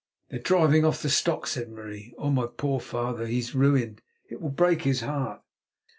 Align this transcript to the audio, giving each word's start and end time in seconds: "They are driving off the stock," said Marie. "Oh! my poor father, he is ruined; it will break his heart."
"They 0.31 0.37
are 0.37 0.41
driving 0.41 0.83
off 0.83 1.03
the 1.03 1.11
stock," 1.11 1.45
said 1.45 1.69
Marie. 1.69 2.15
"Oh! 2.17 2.31
my 2.31 2.47
poor 2.47 2.79
father, 2.79 3.27
he 3.27 3.37
is 3.37 3.53
ruined; 3.53 4.01
it 4.31 4.41
will 4.41 4.49
break 4.49 4.81
his 4.81 5.01
heart." 5.01 5.43